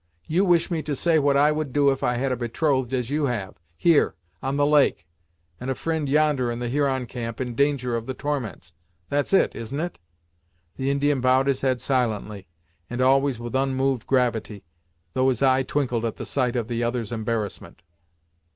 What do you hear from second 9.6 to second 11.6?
it?" The Indian bowed